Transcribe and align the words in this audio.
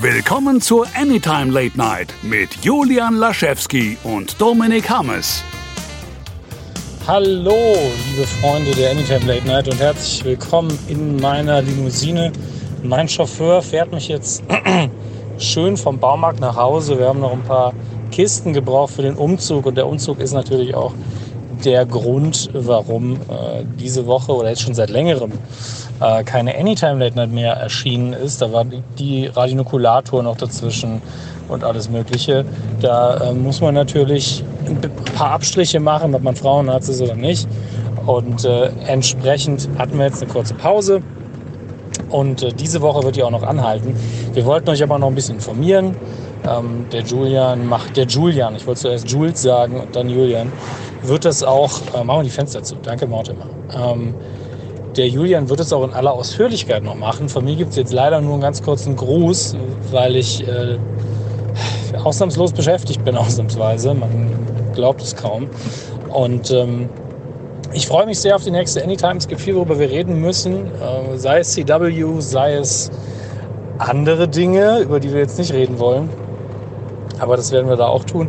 Willkommen 0.00 0.60
zur 0.60 0.86
Anytime 0.96 1.52
Late 1.52 1.78
Night 1.78 2.12
mit 2.22 2.48
Julian 2.62 3.14
Laschewski 3.14 3.96
und 4.02 4.40
Dominik 4.40 4.90
Hammes. 4.90 5.44
Hallo, 7.06 7.76
liebe 8.10 8.26
Freunde 8.26 8.72
der 8.72 8.90
Anytime 8.90 9.24
Late 9.24 9.46
Night 9.46 9.68
und 9.68 9.78
herzlich 9.78 10.24
willkommen 10.24 10.76
in 10.88 11.16
meiner 11.16 11.62
Limousine. 11.62 12.32
Mein 12.82 13.08
Chauffeur 13.08 13.62
fährt 13.62 13.92
mich 13.92 14.08
jetzt 14.08 14.42
schön 15.38 15.76
vom 15.76 16.00
Baumarkt 16.00 16.40
nach 16.40 16.56
Hause. 16.56 16.98
Wir 16.98 17.06
haben 17.06 17.20
noch 17.20 17.32
ein 17.32 17.44
paar 17.44 17.72
Kisten 18.10 18.52
gebraucht 18.52 18.94
für 18.94 19.02
den 19.02 19.14
Umzug 19.14 19.64
und 19.64 19.76
der 19.76 19.86
Umzug 19.86 20.18
ist 20.18 20.32
natürlich 20.32 20.74
auch 20.74 20.92
der 21.64 21.86
Grund, 21.86 22.50
warum 22.52 23.14
äh, 23.14 23.64
diese 23.78 24.06
Woche 24.06 24.32
oder 24.32 24.50
jetzt 24.50 24.62
schon 24.62 24.74
seit 24.74 24.90
längerem 24.90 25.32
äh, 26.00 26.24
keine 26.24 26.56
Anytime 26.56 26.98
Late 26.98 27.16
Night 27.16 27.32
mehr 27.32 27.54
erschienen 27.54 28.12
ist. 28.12 28.42
Da 28.42 28.52
war 28.52 28.64
die 28.98 29.26
Radinokulator 29.26 30.22
noch 30.22 30.36
dazwischen 30.36 31.00
und 31.48 31.64
alles 31.64 31.90
Mögliche. 31.90 32.44
Da 32.80 33.30
äh, 33.30 33.34
muss 33.34 33.60
man 33.60 33.74
natürlich 33.74 34.44
ein 34.66 34.80
paar 35.14 35.32
Abstriche 35.32 35.80
machen, 35.80 36.14
ob 36.14 36.22
man 36.22 36.36
Frauenarzt 36.36 36.88
ist 36.88 37.02
oder 37.02 37.14
nicht. 37.14 37.48
Und 38.06 38.44
äh, 38.44 38.70
entsprechend 38.86 39.68
hatten 39.78 39.98
wir 39.98 40.06
jetzt 40.06 40.22
eine 40.22 40.30
kurze 40.30 40.54
Pause. 40.54 41.00
Und 42.10 42.42
äh, 42.42 42.52
diese 42.52 42.80
Woche 42.80 43.02
wird 43.02 43.16
die 43.16 43.22
auch 43.22 43.30
noch 43.30 43.42
anhalten. 43.42 43.96
Wir 44.32 44.44
wollten 44.44 44.68
euch 44.70 44.82
aber 44.82 44.98
noch 44.98 45.08
ein 45.08 45.14
bisschen 45.14 45.36
informieren. 45.36 45.96
Ähm, 46.46 46.86
der 46.92 47.02
Julian 47.02 47.66
macht, 47.66 47.96
der 47.96 48.04
Julian, 48.04 48.54
ich 48.56 48.66
wollte 48.66 48.82
zuerst 48.82 49.10
Jules 49.10 49.40
sagen 49.40 49.80
und 49.80 49.96
dann 49.96 50.10
Julian, 50.10 50.52
wird 51.02 51.24
das 51.24 51.42
auch, 51.42 51.80
äh, 51.94 52.04
machen 52.04 52.20
wir 52.20 52.24
die 52.24 52.30
Fenster 52.30 52.62
zu, 52.62 52.76
danke 52.82 53.06
Mortimer. 53.06 53.46
Ähm, 53.74 54.14
der 54.96 55.08
Julian 55.08 55.48
wird 55.48 55.60
es 55.60 55.72
auch 55.72 55.84
in 55.84 55.92
aller 55.92 56.12
Ausführlichkeit 56.12 56.82
noch 56.82 56.94
machen. 56.94 57.28
Von 57.28 57.44
mir 57.44 57.56
gibt 57.56 57.70
es 57.70 57.76
jetzt 57.76 57.92
leider 57.92 58.20
nur 58.20 58.34
einen 58.34 58.42
ganz 58.42 58.62
kurzen 58.62 58.96
Gruß, 58.96 59.56
weil 59.90 60.16
ich 60.16 60.46
äh, 60.46 60.78
ausnahmslos 62.02 62.52
beschäftigt 62.52 63.04
bin, 63.04 63.16
ausnahmsweise. 63.16 63.94
Man 63.94 64.30
glaubt 64.74 65.02
es 65.02 65.16
kaum. 65.16 65.48
Und 66.12 66.50
ähm, 66.50 66.88
ich 67.72 67.86
freue 67.86 68.06
mich 68.06 68.20
sehr 68.20 68.36
auf 68.36 68.44
die 68.44 68.50
nächste 68.50 68.82
Anytime. 68.82 69.16
Es 69.16 69.26
gibt 69.26 69.40
viel, 69.40 69.56
worüber 69.56 69.78
wir 69.78 69.90
reden 69.90 70.20
müssen. 70.20 70.66
Äh, 70.66 71.16
sei 71.16 71.40
es 71.40 71.52
CW, 71.52 72.20
sei 72.20 72.54
es 72.54 72.90
andere 73.78 74.28
Dinge, 74.28 74.78
über 74.78 75.00
die 75.00 75.12
wir 75.12 75.20
jetzt 75.20 75.38
nicht 75.38 75.52
reden 75.52 75.78
wollen. 75.78 76.08
Aber 77.18 77.36
das 77.36 77.52
werden 77.52 77.68
wir 77.68 77.76
da 77.76 77.86
auch 77.86 78.04
tun. 78.04 78.28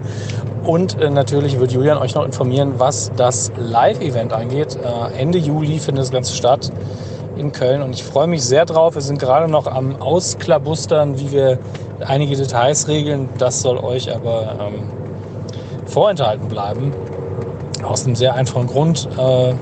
Und 0.66 0.99
äh, 0.99 1.11
natürlich 1.11 1.59
wird 1.59 1.71
Julian 1.71 1.97
euch 1.99 2.16
noch 2.16 2.25
informieren, 2.25 2.73
was 2.77 3.11
das 3.16 3.52
Live-Event 3.55 4.33
angeht. 4.33 4.75
Äh, 4.75 5.22
Ende 5.22 5.38
Juli 5.38 5.80
findet 5.80 6.03
das 6.03 6.11
Ganze 6.11 6.35
statt 6.35 6.72
in 7.38 7.52
Köln 7.52 7.81
und 7.81 7.94
ich 7.94 8.03
freue 8.03 8.27
mich 8.27 8.44
sehr 8.44 8.66
drauf. 8.66 8.95
Wir 8.95 9.02
sind 9.02 9.19
gerade 9.19 9.47
noch 9.47 9.67
am 9.67 10.02
Ausklabustern, 10.02 11.19
wie 11.19 11.31
wir 11.31 11.59
einige 11.99 12.35
Details 12.35 12.88
regeln. 12.88 13.30
Das 13.38 13.61
soll 13.61 13.77
euch 13.77 14.13
aber 14.13 14.55
ähm, 14.59 14.91
vorenthalten 15.85 16.47
bleiben. 16.47 16.94
Aus 17.83 18.05
einem 18.05 18.16
sehr 18.16 18.33
einfachen 18.33 18.67
Grund. 18.67 19.07
Äh, 19.17 19.53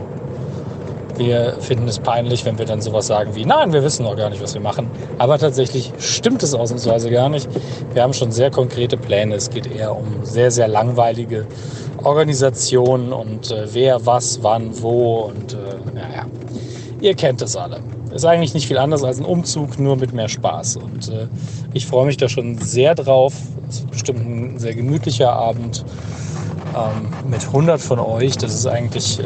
wir 1.18 1.58
finden 1.60 1.88
es 1.88 2.00
peinlich, 2.00 2.46
wenn 2.46 2.58
wir 2.58 2.66
dann 2.66 2.82
sowas 2.82 3.08
sagen 3.08 3.36
wie, 3.36 3.46
nein, 3.46 3.74
wir 3.74 3.84
wissen 3.84 4.04
noch 4.04 4.16
gar 4.16 4.30
nicht, 4.30 4.42
was 4.42 4.54
wir 4.54 4.62
machen. 4.62 4.90
Aber 5.18 5.38
tatsächlich 5.38 5.92
stimmt 6.00 6.44
es 6.44 6.54
ausnahmsweise 6.54 7.10
gar 7.10 7.30
nicht. 7.30 7.48
Wir 7.94 8.04
haben 8.04 8.14
schon 8.14 8.32
sehr 8.32 8.52
konkrete 8.52 8.98
Pläne. 8.98 9.36
Es 9.36 9.50
geht 9.50 9.68
eher 9.68 9.96
um 9.96 10.24
sehr, 10.24 10.52
sehr 10.52 10.68
langweilige 10.68 11.46
Organisationen 12.04 13.14
und 13.14 13.52
äh, 13.52 13.74
wer, 13.74 14.06
was, 14.06 14.44
wann, 14.44 14.82
wo 14.82 15.22
und 15.22 15.54
äh, 15.54 15.58
naja, 15.94 16.26
ihr 17.00 17.16
kennt 17.16 17.42
es 17.42 17.56
alle. 17.56 17.80
Ist 18.14 18.26
eigentlich 18.26 18.54
nicht 18.54 18.68
viel 18.68 18.78
anders 18.78 19.04
als 19.04 19.20
ein 19.20 19.26
Umzug, 19.26 19.80
nur 19.80 19.96
mit 19.96 20.14
mehr 20.14 20.30
Spaß. 20.30 20.78
Und 20.78 21.10
äh, 21.10 21.28
ich 21.74 21.88
freue 21.88 22.06
mich 22.06 22.18
da 22.18 22.30
schon 22.30 22.58
sehr 22.60 22.94
drauf. 22.94 23.34
Es 23.70 23.78
ist 23.78 23.90
bestimmt 23.90 24.20
ein 24.20 24.60
sehr 24.60 24.76
gemütlicher 24.76 25.34
Abend 25.34 25.84
ähm, 26.76 27.30
mit 27.30 27.46
100 27.46 27.80
von 27.80 28.00
euch. 28.00 28.38
Das 28.38 28.54
ist 28.54 28.68
eigentlich 28.68 29.20
ähm, 29.20 29.26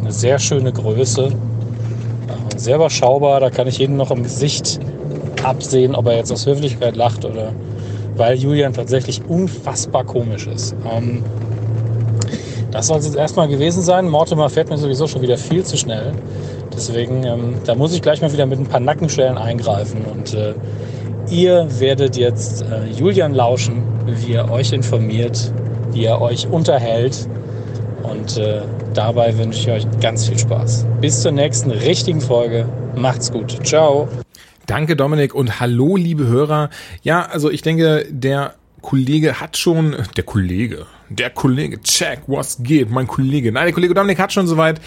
eine 0.00 0.12
sehr 0.12 0.38
schöne 0.38 0.72
Größe. 0.72 1.26
Äh, 1.26 2.58
sehr 2.58 2.76
überschaubar. 2.76 3.40
Da 3.40 3.50
kann 3.50 3.66
ich 3.66 3.78
jeden 3.78 3.96
noch 3.96 4.10
im 4.10 4.22
Gesicht 4.22 4.80
absehen, 5.42 5.94
ob 5.94 6.06
er 6.06 6.16
jetzt 6.16 6.32
aus 6.32 6.46
Höflichkeit 6.46 6.96
lacht 6.96 7.24
oder 7.24 7.52
weil 8.16 8.36
Julian 8.36 8.72
tatsächlich 8.72 9.22
unfassbar 9.28 10.04
komisch 10.04 10.46
ist. 10.46 10.74
Ähm, 10.90 11.24
das 12.70 12.86
soll 12.86 12.98
es 12.98 13.06
jetzt 13.06 13.16
erstmal 13.16 13.48
gewesen 13.48 13.82
sein. 13.82 14.08
Mortimer 14.08 14.48
fährt 14.48 14.70
mir 14.70 14.78
sowieso 14.78 15.06
schon 15.06 15.22
wieder 15.22 15.38
viel 15.38 15.64
zu 15.64 15.76
schnell. 15.76 16.12
Deswegen, 16.72 17.24
ähm, 17.24 17.54
da 17.64 17.74
muss 17.74 17.92
ich 17.94 18.02
gleich 18.02 18.20
mal 18.20 18.32
wieder 18.32 18.46
mit 18.46 18.58
ein 18.58 18.66
paar 18.66 18.80
Nackenstellen 18.80 19.38
eingreifen. 19.38 20.04
Und 20.04 20.34
äh, 20.34 20.54
ihr 21.30 21.66
werdet 21.80 22.16
jetzt 22.16 22.62
äh, 22.62 22.86
Julian 22.90 23.34
lauschen, 23.34 23.82
wie 24.06 24.34
er 24.34 24.50
euch 24.50 24.72
informiert, 24.72 25.52
wie 25.92 26.04
er 26.04 26.20
euch 26.20 26.46
unterhält. 26.46 27.28
Und 28.02 28.38
äh, 28.38 28.62
dabei 28.94 29.36
wünsche 29.36 29.60
ich 29.60 29.70
euch 29.70 30.00
ganz 30.00 30.28
viel 30.28 30.38
Spaß. 30.38 30.86
Bis 31.00 31.22
zur 31.22 31.32
nächsten 31.32 31.70
richtigen 31.70 32.20
Folge. 32.20 32.68
Macht's 32.96 33.30
gut. 33.30 33.64
Ciao. 33.66 34.08
Danke, 34.66 34.96
Dominik, 34.96 35.34
und 35.34 35.60
hallo, 35.60 35.96
liebe 35.96 36.26
Hörer. 36.26 36.70
Ja, 37.02 37.22
also 37.22 37.50
ich 37.50 37.62
denke, 37.62 38.06
der 38.08 38.54
Kollege 38.82 39.40
hat 39.40 39.56
schon, 39.56 39.96
der 40.16 40.24
Kollege, 40.24 40.86
der 41.08 41.30
Kollege, 41.30 41.80
check, 41.82 42.20
was 42.26 42.62
geht, 42.62 42.90
mein 42.90 43.06
Kollege. 43.06 43.52
Nein, 43.52 43.64
der 43.64 43.74
Kollege 43.74 43.94
Dominik 43.94 44.18
hat 44.18 44.32
schon 44.32 44.46
soweit 44.46 44.80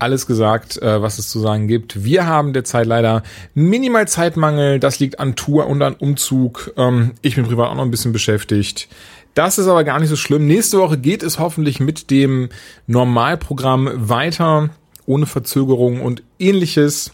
alles 0.00 0.26
gesagt, 0.26 0.80
äh, 0.82 1.00
was 1.00 1.18
es 1.18 1.28
zu 1.28 1.38
sagen 1.38 1.68
gibt. 1.68 2.04
Wir 2.04 2.26
haben 2.26 2.52
derzeit 2.52 2.86
leider 2.86 3.22
minimal 3.54 4.08
Zeitmangel. 4.08 4.80
Das 4.80 4.98
liegt 4.98 5.20
an 5.20 5.36
Tour 5.36 5.66
und 5.66 5.82
an 5.82 5.94
Umzug. 5.94 6.72
Ähm, 6.76 7.12
ich 7.22 7.36
bin 7.36 7.46
privat 7.46 7.68
auch 7.68 7.74
noch 7.74 7.84
ein 7.84 7.90
bisschen 7.90 8.12
beschäftigt. 8.12 8.88
Das 9.34 9.58
ist 9.58 9.68
aber 9.68 9.84
gar 9.84 10.00
nicht 10.00 10.08
so 10.08 10.16
schlimm. 10.16 10.46
Nächste 10.46 10.78
Woche 10.78 10.98
geht 10.98 11.22
es 11.22 11.38
hoffentlich 11.38 11.80
mit 11.80 12.10
dem 12.10 12.48
Normalprogramm 12.86 13.90
weiter, 13.94 14.70
ohne 15.06 15.26
Verzögerung 15.26 16.00
und 16.00 16.22
ähnliches. 16.38 17.12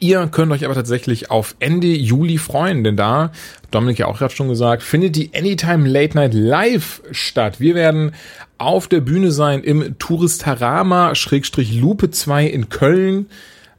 Ihr 0.00 0.26
könnt 0.26 0.50
euch 0.50 0.64
aber 0.64 0.74
tatsächlich 0.74 1.30
auf 1.30 1.54
Ende 1.60 1.86
Juli 1.86 2.36
freuen, 2.38 2.82
denn 2.82 2.96
da, 2.96 3.30
Dominik 3.70 4.00
ja 4.00 4.06
auch 4.06 4.18
gerade 4.18 4.34
schon 4.34 4.48
gesagt, 4.48 4.82
findet 4.82 5.14
die 5.14 5.30
Anytime 5.34 5.88
Late 5.88 6.16
Night 6.16 6.34
Live 6.34 7.02
statt. 7.12 7.60
Wir 7.60 7.74
werden 7.74 8.12
auf 8.58 8.88
der 8.88 9.00
Bühne 9.00 9.30
sein 9.30 9.62
im 9.62 9.98
Touristarama 9.98 11.14
Schrägstrich 11.14 11.74
Lupe 11.74 12.10
2 12.10 12.46
in 12.46 12.68
Köln. 12.68 13.26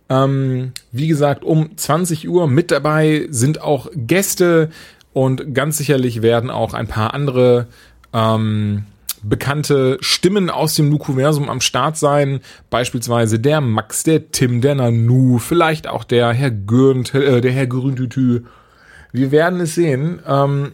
Ähm, 0.10 0.72
wie 0.92 1.08
gesagt, 1.08 1.44
um 1.44 1.76
20 1.76 2.30
Uhr 2.30 2.48
mit 2.48 2.72
dabei 2.72 3.28
sind 3.30 3.62
auch 3.62 3.90
Gäste 3.94 4.70
und 5.16 5.56
ganz 5.56 5.78
sicherlich 5.78 6.22
werden 6.22 6.50
auch 6.50 6.74
ein 6.74 6.88
paar 6.88 7.14
andere 7.14 7.68
ähm, 8.12 8.84
bekannte 9.24 9.98
Stimmen 10.02 10.50
aus 10.50 10.76
dem 10.76 10.90
Nukuversum 10.90 11.50
am 11.50 11.62
Start 11.62 11.96
sein. 11.96 12.42
Beispielsweise 12.70 13.40
der 13.40 13.62
Max, 13.62 14.04
der 14.04 14.30
Tim, 14.32 14.60
der 14.60 14.76
Nanu, 14.76 15.38
vielleicht 15.38 15.88
auch 15.88 16.04
der 16.04 16.34
Herr 16.34 16.52
Gürnt, 16.52 17.16
äh, 17.16 17.40
der 17.40 17.54
Herr 17.54 17.66
Grüntütü. 17.66 18.42
Wir 19.14 19.32
werden 19.32 19.62
es 19.62 19.76
sehen. 19.76 20.20
Ähm, 20.28 20.74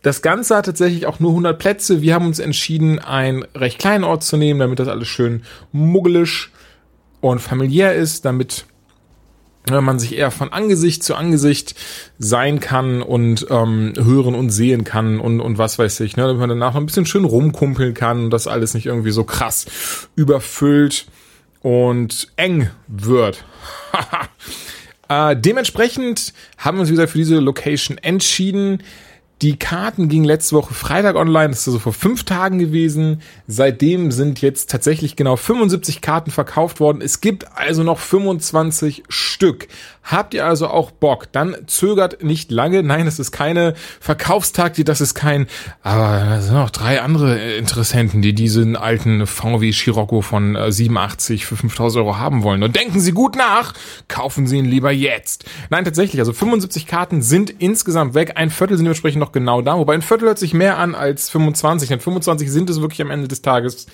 das 0.00 0.22
Ganze 0.22 0.56
hat 0.56 0.64
tatsächlich 0.64 1.04
auch 1.04 1.20
nur 1.20 1.32
100 1.32 1.58
Plätze. 1.58 2.00
Wir 2.00 2.14
haben 2.14 2.24
uns 2.24 2.38
entschieden, 2.38 2.98
einen 2.98 3.44
recht 3.54 3.78
kleinen 3.78 4.04
Ort 4.04 4.22
zu 4.22 4.38
nehmen, 4.38 4.58
damit 4.58 4.78
das 4.78 4.88
alles 4.88 5.08
schön 5.08 5.42
muggelisch 5.70 6.50
und 7.20 7.40
familiär 7.40 7.94
ist, 7.94 8.24
damit 8.24 8.64
wenn 9.66 9.84
man 9.84 9.98
sich 9.98 10.16
eher 10.16 10.30
von 10.30 10.52
Angesicht 10.52 11.02
zu 11.04 11.14
Angesicht 11.14 11.74
sein 12.18 12.60
kann 12.60 13.02
und 13.02 13.46
ähm, 13.50 13.92
hören 13.96 14.34
und 14.34 14.50
sehen 14.50 14.84
kann 14.84 15.20
und, 15.20 15.40
und 15.40 15.58
was 15.58 15.78
weiß 15.78 16.00
ich, 16.00 16.16
ne, 16.16 16.24
damit 16.24 16.38
man 16.38 16.48
danach 16.48 16.74
noch 16.74 16.80
ein 16.80 16.86
bisschen 16.86 17.06
schön 17.06 17.24
rumkumpeln 17.24 17.94
kann 17.94 18.24
und 18.24 18.30
das 18.30 18.46
alles 18.46 18.74
nicht 18.74 18.86
irgendwie 18.86 19.12
so 19.12 19.24
krass 19.24 19.66
überfüllt 20.16 21.06
und 21.60 22.28
eng 22.36 22.70
wird. 22.88 23.44
äh, 25.08 25.36
dementsprechend 25.36 26.32
haben 26.58 26.78
wir 26.78 26.82
uns 26.82 26.90
wieder 26.90 27.06
für 27.06 27.18
diese 27.18 27.38
Location 27.38 27.98
entschieden. 27.98 28.82
Die 29.42 29.58
Karten 29.58 30.08
gingen 30.08 30.24
letzte 30.24 30.54
Woche 30.54 30.72
Freitag 30.72 31.16
online, 31.16 31.48
das 31.48 31.62
ist 31.62 31.66
also 31.66 31.80
vor 31.80 31.92
fünf 31.92 32.22
Tagen 32.22 32.60
gewesen. 32.60 33.22
Seitdem 33.48 34.12
sind 34.12 34.40
jetzt 34.40 34.70
tatsächlich 34.70 35.16
genau 35.16 35.34
75 35.34 36.00
Karten 36.00 36.30
verkauft 36.30 36.78
worden. 36.78 37.02
Es 37.02 37.20
gibt 37.20 37.46
also 37.56 37.82
noch 37.82 37.98
25 37.98 39.02
Stück. 39.08 39.66
Habt 40.04 40.34
ihr 40.34 40.46
also 40.46 40.68
auch 40.68 40.92
Bock? 40.92 41.30
Dann 41.32 41.56
zögert 41.66 42.22
nicht 42.22 42.52
lange. 42.52 42.84
Nein, 42.84 43.06
es 43.08 43.18
ist 43.18 43.32
keine 43.32 43.74
Verkaufstaktik, 44.00 44.86
das 44.86 45.00
ist 45.00 45.14
kein, 45.14 45.46
aber 45.82 46.24
da 46.24 46.40
sind 46.40 46.54
noch 46.54 46.70
drei 46.70 47.00
andere 47.00 47.38
Interessenten, 47.56 48.22
die 48.22 48.34
diesen 48.34 48.76
alten 48.76 49.26
VW 49.26 49.72
Scirocco 49.72 50.20
von 50.20 50.56
87 50.68 51.42
äh, 51.42 51.44
für 51.44 51.56
5000 51.56 52.04
Euro 52.04 52.16
haben 52.16 52.44
wollen. 52.44 52.62
Und 52.62 52.76
denken 52.76 53.00
Sie 53.00 53.12
gut 53.12 53.34
nach, 53.34 53.74
kaufen 54.06 54.46
Sie 54.46 54.58
ihn 54.58 54.66
lieber 54.66 54.92
jetzt. 54.92 55.44
Nein, 55.70 55.84
tatsächlich, 55.84 56.20
also 56.20 56.32
75 56.32 56.86
Karten 56.86 57.22
sind 57.22 57.50
insgesamt 57.50 58.14
weg. 58.14 58.32
Ein 58.36 58.50
Viertel 58.50 58.76
sind 58.76 58.84
dementsprechend 58.84 59.20
noch 59.20 59.31
genau 59.32 59.62
da, 59.62 59.78
wobei 59.78 59.94
ein 59.94 60.02
Viertel 60.02 60.28
hört 60.28 60.38
sich 60.38 60.54
mehr 60.54 60.78
an 60.78 60.94
als 60.94 61.28
25, 61.30 61.88
denn 61.88 61.98
25 62.00 62.50
sind 62.50 62.70
es 62.70 62.80
wirklich 62.80 63.02
am 63.02 63.10
Ende 63.10 63.26
des 63.28 63.42
Tages. 63.42 63.86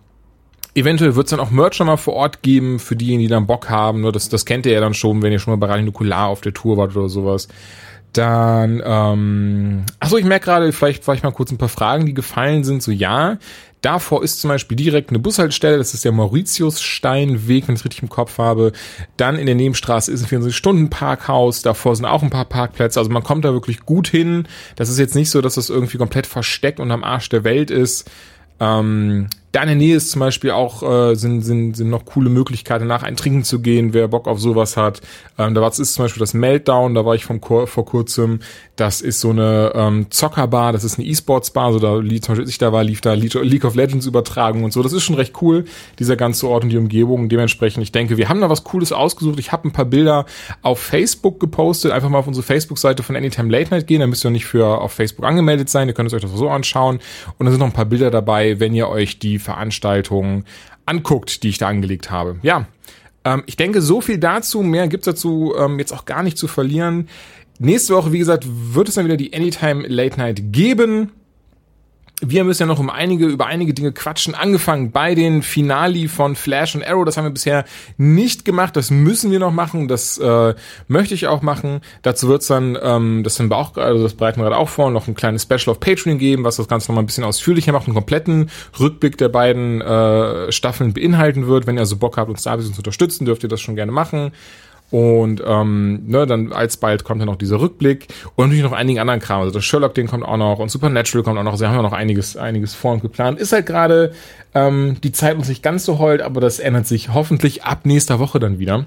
Eventuell 0.75 1.17
wird 1.17 1.27
es 1.27 1.31
dann 1.31 1.41
auch 1.41 1.51
Merch 1.51 1.79
nochmal 1.79 1.99
vor 1.99 2.15
Ort 2.15 2.43
geben, 2.43 2.79
für 2.79 2.97
diejenigen, 2.97 3.29
die 3.29 3.29
dann 3.29 3.47
Bock 3.47 3.69
haben. 3.69 4.01
Ne? 4.01 4.11
Das, 4.11 4.31
das 4.31 4.47
kennt 4.47 4.65
ihr 4.65 4.73
ja 4.73 4.81
dann 4.81 4.95
schon, 4.95 5.21
wenn 5.21 5.31
ihr 5.31 5.39
schon 5.39 5.53
mal 5.53 5.59
bei 5.59 5.71
Radio 5.71 5.85
Nukular 5.85 6.29
auf 6.29 6.41
der 6.41 6.55
Tour 6.55 6.79
wart 6.79 6.97
oder 6.97 7.11
sowas. 7.11 7.49
Dann, 8.15 8.83
ähm, 8.85 9.85
achso, 10.01 10.17
ich 10.17 10.25
merke 10.25 10.47
gerade, 10.47 10.73
vielleicht 10.73 11.05
vielleicht 11.05 11.25
mal 11.25 11.31
kurz 11.31 11.51
ein 11.51 11.59
paar 11.59 11.69
Fragen, 11.69 12.07
die 12.07 12.15
gefallen 12.15 12.65
sind. 12.65 12.83
So, 12.83 12.91
ja, 12.91 13.37
davor 13.83 14.23
ist 14.23 14.41
zum 14.41 14.49
Beispiel 14.49 14.77
direkt 14.77 15.11
eine 15.11 15.19
Bushaltestelle, 15.19 15.77
das 15.77 15.93
ist 15.93 16.05
der 16.05 16.13
Mauritiussteinweg, 16.13 17.69
wenn 17.69 17.75
ich 17.75 17.81
es 17.81 17.85
richtig 17.85 18.03
im 18.03 18.09
Kopf 18.09 18.39
habe. 18.39 18.73
Dann 19.17 19.39
in 19.39 19.47
der 19.47 19.55
Nebenstraße 19.55 20.11
ist 20.11 20.23
ein 20.23 20.43
24-Stunden-Parkhaus, 20.43 21.63
davor 21.63 21.95
sind 21.95 22.07
auch 22.07 22.23
ein 22.23 22.31
paar 22.31 22.47
Parkplätze, 22.47 22.99
also 22.99 23.11
man 23.11 23.23
kommt 23.23 23.45
da 23.45 23.53
wirklich 23.53 23.81
gut 23.81 24.09
hin. 24.09 24.49
Das 24.77 24.89
ist 24.89 24.99
jetzt 24.99 25.15
nicht 25.15 25.31
so, 25.31 25.43
dass 25.43 25.57
das 25.57 25.69
irgendwie 25.69 25.99
komplett 25.99 26.27
versteckt 26.27 26.81
und 26.81 26.91
am 26.91 27.05
Arsch 27.05 27.29
der 27.29 27.45
Welt 27.45 27.71
ist. 27.71 28.11
Ähm, 28.61 29.29
da 29.53 29.61
in 29.61 29.69
der 29.69 29.77
Nähe 29.77 29.97
ist 29.97 30.11
zum 30.11 30.21
Beispiel 30.21 30.51
auch, 30.51 30.83
äh, 30.83 31.15
sind, 31.15 31.43
sind, 31.43 31.77
sind 31.77 31.91
noch 31.91 32.07
coole 32.07 32.31
Möglichkeiten, 32.31 32.87
nach 32.87 33.03
ein 33.03 33.17
Trinken 33.17 33.45
zu 33.45 33.61
gehen, 33.61 33.93
wer 33.93 34.09
Bock 34.09 34.27
auf 34.27 34.41
sowas 34.41 34.79
hat. 34.79 35.03
Ähm, 35.39 35.55
da 35.55 35.61
war, 35.61 35.69
ist 35.69 35.93
zum 35.93 36.05
Beispiel 36.07 36.21
das 36.21 36.33
Meltdown, 36.33 36.95
da 36.95 37.05
war 37.05 37.15
ich 37.15 37.27
vom, 37.27 37.41
vor 37.43 37.85
kurzem. 37.85 38.41
Das 38.77 39.03
ist 39.03 39.21
so 39.21 39.29
eine 39.29 39.73
ähm, 39.75 40.07
Zockerbar, 40.11 40.73
das 40.73 40.85
ist 40.85 40.99
eine 40.99 41.07
E-Sports-Bar, 41.07 41.75
so 41.75 41.79
da, 41.79 41.97
zum 41.97 42.21
Beispiel, 42.35 42.49
ich 42.49 42.57
da 42.57 42.73
war, 42.73 42.83
lief 42.83 43.03
da 43.03 43.13
League 43.13 43.65
of 43.67 43.75
Legends 43.75 44.07
Übertragung 44.07 44.65
und 44.65 44.73
so. 44.73 44.83
Das 44.83 44.95
ist 44.95 45.03
schon 45.03 45.17
recht 45.17 45.35
cool, 45.43 45.67
dieser 45.99 46.17
ganze 46.17 46.49
Ort 46.49 46.65
und 46.65 46.71
die 46.71 46.79
Umgebung. 46.79 47.29
Dementsprechend, 47.29 47.83
ich 47.83 47.93
denke, 47.93 48.17
wir 48.17 48.31
haben 48.31 48.41
da 48.41 48.49
was 48.49 48.65
Cooles 48.65 48.91
ausgesucht. 48.91 49.39
Ich 49.39 49.53
habe 49.53 49.69
ein 49.69 49.73
paar 49.73 49.85
Bilder 49.85 50.25
auf 50.63 50.79
Facebook 50.79 51.39
gepostet. 51.41 51.93
Einfach 51.93 52.09
mal 52.09 52.19
auf 52.19 52.27
unsere 52.27 52.45
Facebook-Seite 52.45 53.03
von 53.03 53.17
Anytime 53.17 53.51
Late 53.51 53.71
Night 53.71 53.87
gehen. 53.87 54.01
Da 54.01 54.07
müsst 54.07 54.25
ihr 54.25 54.31
nicht 54.31 54.47
für 54.47 54.81
auf 54.81 54.93
Facebook 54.93 55.27
angemeldet 55.27 55.69
sein. 55.69 55.89
Ihr 55.89 55.95
könnt 55.95 56.07
es 56.07 56.15
euch 56.15 56.23
das 56.23 56.33
so 56.33 56.49
anschauen. 56.49 57.01
Und 57.39 57.45
da 57.45 57.53
sind 57.53 57.61
noch 57.61 57.67
ein 57.67 57.73
paar 57.73 57.85
Bilder 57.85 58.11
dabei, 58.11 58.59
wenn 58.59 58.75
ihr 58.75 58.89
euch 58.89 59.19
die 59.19 59.42
Veranstaltungen 59.43 60.45
anguckt, 60.87 61.43
die 61.43 61.51
ich 61.51 61.59
da 61.59 61.69
angelegt 61.69 62.11
habe. 62.11 62.39
Ja, 62.43 62.67
ähm, 63.25 63.43
ich 63.47 63.57
denke, 63.57 63.83
so 63.83 64.01
viel 64.01 64.19
dazu. 64.19 64.63
Mehr 64.63 64.89
gibt's 64.89 65.07
dazu 65.07 65.55
ähm, 65.59 65.79
jetzt 65.79 65.93
auch 65.93 66.05
gar 66.05 66.23
nicht 66.23 66.39
zu 66.39 66.49
verlieren. 66.49 67.09
Nächste 67.59 67.95
Woche, 67.95 68.13
wie 68.13 68.19
gesagt, 68.19 68.47
wird 68.49 68.89
es 68.89 68.95
dann 68.95 69.05
wieder 69.05 69.17
die 69.17 69.35
Anytime 69.35 69.87
Late 69.87 70.19
Night 70.19 70.53
geben 70.53 71.13
wir 72.25 72.45
müssen 72.45 72.63
ja 72.63 72.67
noch 72.67 72.79
um 72.79 72.89
einige, 72.89 73.27
über 73.27 73.47
einige 73.47 73.75
Dinge 73.75 73.93
quatschen. 73.93 74.35
Angefangen 74.35 74.93
bei 74.93 75.15
den 75.15 75.43
Finali 75.43 76.09
von 76.09 76.37
Flash 76.37 76.75
und 76.75 76.87
Arrow. 76.87 77.05
Das 77.05 77.17
haben 77.17 77.25
wir 77.25 77.31
bisher 77.31 77.65
nicht 77.97 78.45
gemacht. 78.45 78.77
Das 78.77 78.91
müssen 78.91 79.31
wir 79.33 79.41
noch 79.41 79.51
machen. 79.51 79.89
Das 79.89 80.19
äh, 80.19 80.55
möchte 80.87 81.15
ich 81.15 81.27
auch 81.27 81.43
machen. 81.43 81.81
Dazu 82.03 82.29
wird's 82.29 82.47
dann, 82.47 82.79
ähm, 82.81 83.23
das 83.25 83.39
haben 83.39 83.51
wir 83.51 83.57
auch, 83.57 83.77
also 83.77 84.03
das 84.03 84.15
bereiten 84.15 84.41
wir 84.41 84.45
gerade 84.45 84.57
auch 84.57 84.69
vor, 84.69 84.91
noch 84.91 85.09
ein 85.09 85.15
kleines 85.15 85.43
Special 85.43 85.71
auf 85.71 85.81
Patreon 85.81 86.19
geben, 86.19 86.45
was 86.45 86.57
das 86.57 86.69
Ganze 86.69 86.91
noch 86.91 86.95
mal 86.95 87.03
ein 87.03 87.07
bisschen 87.07 87.25
ausführlicher 87.25 87.73
macht, 87.73 87.87
einen 87.87 87.95
kompletten 87.95 88.51
Rückblick 88.79 89.19
der 89.19 89.29
beiden 89.29 89.81
äh, 89.81 90.53
Staffeln 90.53 90.93
beinhalten 90.93 91.49
wird. 91.49 91.67
Wenn 91.67 91.77
ihr 91.77 91.81
also 91.81 91.97
Bock 91.97 92.17
habt, 92.17 92.31
uns 92.31 92.43
da 92.43 92.53
ein 92.53 92.59
bisschen 92.59 92.75
zu 92.75 92.81
unterstützen, 92.81 93.25
dürft 93.25 93.43
ihr 93.43 93.49
das 93.49 93.61
schon 93.61 93.75
gerne 93.75 93.93
machen. 93.93 94.33
Und 94.93 95.43
ähm, 95.47 96.03
ne, 96.07 96.27
dann 96.27 96.53
alsbald 96.53 97.03
kommt 97.03 97.23
dann 97.23 97.27
noch 97.27 97.37
dieser 97.37 97.61
Rückblick 97.61 98.09
und 98.37 98.49
natürlich 98.49 98.63
noch 98.63 98.77
einigen 98.77 98.99
anderen 98.99 99.21
Kram. 99.21 99.41
Also 99.41 99.51
das 99.51 99.65
Sherlock-Ding 99.65 100.07
kommt 100.07 100.23
auch 100.23 100.37
noch 100.37 100.59
und 100.59 100.71
Supernatural 100.71 101.25
kommt 101.25 101.39
auch 101.39 101.43
noch. 101.43 101.57
Sie 101.57 101.67
haben 101.67 101.75
ja 101.75 101.81
noch 101.81 101.95
einiges, 101.95 102.37
einiges 102.37 102.75
vor 102.75 102.93
und 102.93 103.01
geplant. 103.01 103.41
Ist 103.41 103.55
halt 103.55 103.65
gerade 103.65 104.13
ähm, 104.55 104.99
die 105.03 105.13
Zeit 105.13 105.37
uns 105.37 105.49
nicht 105.49 105.63
ganz 105.63 105.87
so 105.87 105.99
hold, 105.99 106.21
aber 106.21 106.43
das 106.43 106.59
ändert 106.59 106.87
sich 106.87 107.15
hoffentlich 107.15 107.65
ab 107.65 107.87
nächster 107.87 108.19
Woche 108.19 108.39
dann 108.39 108.59
wieder. 108.59 108.85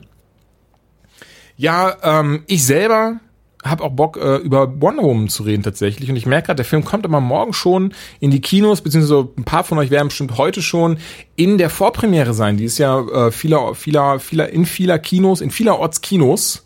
Ja, 1.57 1.97
ähm, 2.03 2.43
ich 2.45 2.63
selber 2.63 3.19
habe 3.65 3.83
auch 3.83 3.91
Bock, 3.91 4.17
äh, 4.17 4.37
über 4.37 4.81
Wonder 4.81 5.03
Woman 5.03 5.27
zu 5.27 5.43
reden 5.43 5.63
tatsächlich. 5.63 6.09
Und 6.09 6.15
ich 6.15 6.25
merke 6.25 6.47
gerade, 6.47 6.57
der 6.57 6.65
Film 6.65 6.85
kommt 6.85 7.05
immer 7.05 7.19
morgen 7.19 7.53
schon 7.53 7.93
in 8.19 8.31
die 8.31 8.41
Kinos, 8.41 8.81
beziehungsweise 8.81 9.27
ein 9.37 9.43
paar 9.43 9.63
von 9.63 9.77
euch 9.77 9.89
werden 9.89 10.09
bestimmt 10.09 10.37
heute 10.37 10.61
schon 10.61 10.97
in 11.35 11.57
der 11.57 11.69
Vorpremiere 11.69 12.33
sein. 12.33 12.57
Die 12.57 12.65
ist 12.65 12.77
ja 12.77 12.99
äh, 12.99 13.31
vieler, 13.31 13.75
vieler, 13.75 14.19
vieler, 14.19 14.49
in 14.49 14.65
vieler 14.65 14.99
Kinos, 14.99 15.41
in 15.41 15.51
vielerorts 15.51 16.01
Kinos. 16.01 16.63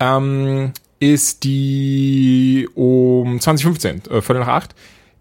Ähm, 0.00 0.72
ist 1.02 1.42
die 1.42 2.68
um 2.74 3.40
2015, 3.40 4.02
äh, 4.08 4.20
Viertel 4.22 4.38
nach 4.40 4.48
acht. 4.48 4.74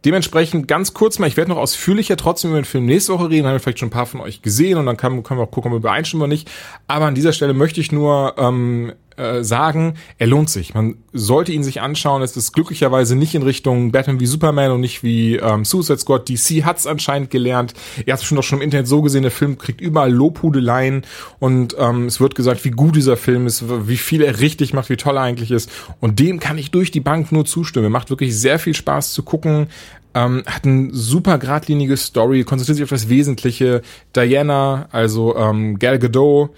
Dementsprechend 0.05 0.67
ganz 0.67 0.93
kurz 0.93 1.17
mal, 1.19 1.27
ich 1.27 1.37
werde 1.37 1.49
noch 1.51 1.57
ausführlicher 1.57 2.17
trotzdem 2.17 2.51
über 2.51 2.59
den 2.61 2.65
Film 2.65 2.85
nächste 2.85 3.13
Woche 3.13 3.29
reden, 3.29 3.45
haben 3.45 3.53
wir 3.53 3.59
vielleicht 3.59 3.79
schon 3.79 3.87
ein 3.87 3.91
paar 3.91 4.05
von 4.05 4.19
euch 4.21 4.41
gesehen 4.41 4.77
und 4.77 4.85
dann 4.87 4.97
kann, 4.97 5.21
können 5.23 5.39
wir 5.39 5.43
auch 5.43 5.51
gucken, 5.51 5.71
ob 5.71 5.75
wir 5.75 5.79
übereinstimmen 5.79 6.23
oder 6.23 6.29
nicht. 6.29 6.49
Aber 6.87 7.05
an 7.05 7.15
dieser 7.15 7.33
Stelle 7.33 7.53
möchte 7.53 7.81
ich 7.81 7.91
nur 7.91 8.35
ähm, 8.37 8.93
äh, 9.17 9.43
sagen, 9.43 9.95
er 10.17 10.27
lohnt 10.27 10.49
sich. 10.49 10.73
Man 10.73 10.95
sollte 11.13 11.51
ihn 11.51 11.63
sich 11.63 11.81
anschauen. 11.81 12.21
Es 12.21 12.37
ist 12.37 12.53
glücklicherweise 12.53 13.15
nicht 13.15 13.35
in 13.35 13.43
Richtung 13.43 13.91
Batman 13.91 14.19
wie 14.19 14.25
Superman 14.25 14.71
und 14.71 14.81
nicht 14.81 15.03
wie 15.03 15.35
ähm, 15.35 15.65
Suicide 15.65 15.99
Squad. 15.99 16.29
DC 16.29 16.63
hat's 16.63 16.87
anscheinend 16.87 17.29
gelernt. 17.29 17.73
Ihr 18.05 18.13
habt 18.13 18.21
es 18.21 18.27
schon 18.27 18.37
doch 18.37 18.43
schon 18.43 18.59
im 18.59 18.63
Internet 18.63 18.87
so 18.87 19.01
gesehen, 19.01 19.23
der 19.23 19.31
Film 19.31 19.57
kriegt 19.57 19.81
überall 19.81 20.11
Lobhudeleien 20.11 21.03
und 21.39 21.75
ähm, 21.77 22.05
es 22.05 22.19
wird 22.19 22.35
gesagt, 22.35 22.63
wie 22.65 22.71
gut 22.71 22.95
dieser 22.95 23.17
Film 23.17 23.47
ist, 23.47 23.63
wie 23.87 23.97
viel 23.97 24.21
er 24.21 24.39
richtig 24.39 24.73
macht, 24.73 24.89
wie 24.89 24.97
toll 24.97 25.17
er 25.17 25.23
eigentlich 25.23 25.51
ist. 25.51 25.69
Und 25.99 26.19
dem 26.19 26.39
kann 26.39 26.57
ich 26.57 26.71
durch 26.71 26.91
die 26.91 26.99
Bank 26.99 27.31
nur 27.31 27.45
zustimmen. 27.45 27.91
Macht 27.91 28.09
wirklich 28.09 28.37
sehr 28.37 28.59
viel 28.59 28.73
Spaß 28.73 29.13
zu 29.13 29.23
gucken. 29.23 29.67
Ähm, 30.13 30.43
hat 30.45 30.65
ein 30.65 30.89
super 30.93 31.37
geradlinige 31.37 31.95
Story, 31.95 32.43
konzentriert 32.43 32.75
sich 32.77 32.83
auf 32.83 32.89
das 32.89 33.07
Wesentliche. 33.07 33.81
Diana, 34.15 34.87
also 34.91 35.35
ähm, 35.37 35.79
Gal 35.79 35.99
Gadot, 35.99 36.49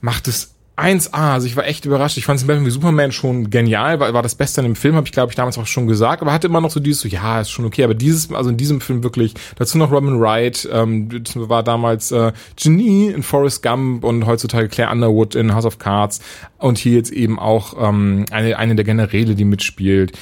macht 0.00 0.26
es 0.26 0.51
1A, 0.76 1.34
also 1.34 1.46
ich 1.46 1.54
war 1.54 1.66
echt 1.66 1.84
überrascht. 1.84 2.16
Ich 2.16 2.24
fand 2.24 2.40
es 2.40 2.46
Batman 2.46 2.64
wie 2.64 2.70
Superman 2.70 3.12
schon 3.12 3.50
genial, 3.50 4.00
war, 4.00 4.14
war 4.14 4.22
das 4.22 4.34
Beste 4.34 4.62
an 4.62 4.64
dem 4.64 4.74
Film, 4.74 4.94
habe 4.96 5.06
ich 5.06 5.12
glaube 5.12 5.30
ich 5.30 5.36
damals 5.36 5.58
auch 5.58 5.66
schon 5.66 5.86
gesagt, 5.86 6.22
aber 6.22 6.32
hatte 6.32 6.46
immer 6.46 6.62
noch 6.62 6.70
so 6.70 6.80
dieses 6.80 7.02
so, 7.02 7.08
ja, 7.08 7.40
ist 7.40 7.50
schon 7.50 7.66
okay, 7.66 7.84
aber 7.84 7.94
dieses, 7.94 8.32
also 8.32 8.48
in 8.48 8.56
diesem 8.56 8.80
Film 8.80 9.02
wirklich, 9.02 9.34
dazu 9.56 9.76
noch 9.76 9.92
Robin 9.92 10.18
Wright, 10.18 10.66
ähm, 10.72 11.08
war 11.34 11.62
damals 11.62 12.10
äh, 12.10 12.32
Genie 12.56 13.08
in 13.08 13.22
Forrest 13.22 13.62
Gump 13.62 14.02
und 14.02 14.26
heutzutage 14.26 14.68
Claire 14.68 14.90
Underwood 14.90 15.34
in 15.34 15.54
House 15.54 15.66
of 15.66 15.78
Cards 15.78 16.20
und 16.58 16.78
hier 16.78 16.94
jetzt 16.94 17.12
eben 17.12 17.38
auch 17.38 17.74
ähm, 17.78 18.24
eine, 18.30 18.58
eine 18.58 18.74
der 18.74 18.84
Generäle, 18.84 19.34
die 19.34 19.44
mitspielt. 19.44 20.12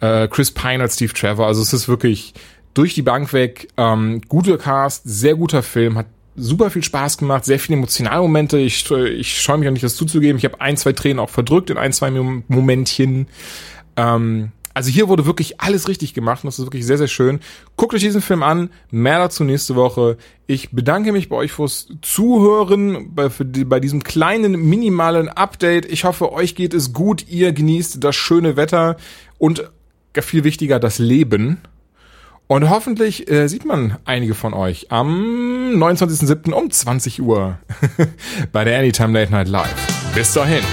Äh, 0.00 0.26
Chris 0.28 0.50
Pine 0.50 0.82
als 0.82 0.94
Steve 0.94 1.12
Trevor, 1.12 1.46
also 1.46 1.62
es 1.62 1.72
ist 1.72 1.88
wirklich 1.88 2.34
durch 2.74 2.94
die 2.94 3.02
Bank 3.02 3.32
weg, 3.32 3.68
ähm, 3.76 4.22
guter 4.28 4.58
Cast, 4.58 5.02
sehr 5.04 5.36
guter 5.36 5.62
Film, 5.62 5.96
hat 5.96 6.06
super 6.36 6.70
viel 6.70 6.82
Spaß 6.82 7.18
gemacht, 7.18 7.44
sehr 7.44 7.58
viele 7.58 7.78
emotionale 7.78 8.22
Momente. 8.22 8.58
Ich, 8.58 8.90
ich 8.90 9.40
scheue 9.40 9.58
mich 9.58 9.68
auch 9.68 9.72
nicht, 9.72 9.84
das 9.84 9.96
zuzugeben. 9.96 10.38
Ich 10.38 10.44
habe 10.44 10.60
ein, 10.60 10.76
zwei 10.76 10.92
Tränen 10.92 11.18
auch 11.18 11.30
verdrückt 11.30 11.70
in 11.70 11.78
ein, 11.78 11.92
zwei 11.92 12.10
Momentchen. 12.10 13.26
Ähm, 13.96 14.52
also 14.72 14.90
hier 14.90 15.08
wurde 15.08 15.26
wirklich 15.26 15.60
alles 15.60 15.88
richtig 15.88 16.14
gemacht 16.14 16.44
und 16.44 16.48
das 16.48 16.58
ist 16.58 16.64
wirklich 16.64 16.86
sehr, 16.86 16.98
sehr 16.98 17.08
schön. 17.08 17.40
Guckt 17.76 17.92
euch 17.92 18.00
diesen 18.00 18.22
Film 18.22 18.42
an. 18.42 18.70
Mehr 18.90 19.18
dazu 19.18 19.42
nächste 19.42 19.74
Woche. 19.74 20.16
Ich 20.46 20.70
bedanke 20.70 21.12
mich 21.12 21.28
bei 21.28 21.36
euch 21.36 21.52
fürs 21.52 21.88
Zuhören, 22.02 23.14
bei, 23.14 23.30
für 23.30 23.44
die, 23.44 23.64
bei 23.64 23.80
diesem 23.80 24.04
kleinen, 24.04 24.52
minimalen 24.52 25.28
Update. 25.28 25.86
Ich 25.86 26.04
hoffe, 26.04 26.32
euch 26.32 26.54
geht 26.54 26.72
es 26.72 26.92
gut. 26.92 27.28
Ihr 27.28 27.52
genießt 27.52 28.02
das 28.02 28.14
schöne 28.14 28.56
Wetter 28.56 28.96
und 29.38 29.70
viel 30.20 30.44
wichtiger, 30.44 30.78
das 30.78 30.98
Leben. 30.98 31.58
Und 32.50 32.68
hoffentlich 32.68 33.30
äh, 33.30 33.46
sieht 33.46 33.64
man 33.64 33.98
einige 34.04 34.34
von 34.34 34.54
euch 34.54 34.90
am 34.90 35.70
29.07. 35.76 36.50
um 36.50 36.68
20 36.68 37.22
Uhr 37.22 37.60
bei 38.52 38.64
der 38.64 38.76
Anytime 38.76 39.16
Late 39.16 39.30
Night 39.30 39.46
Live. 39.46 40.12
Bis 40.16 40.32
dahin. 40.32 40.64